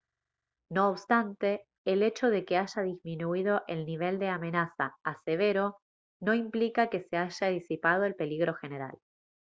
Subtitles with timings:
[0.71, 5.77] no obstante el hecho de que haya disminuido el nivel de amenaza a severo
[6.19, 8.97] no implica que se haya disipado el peligro general»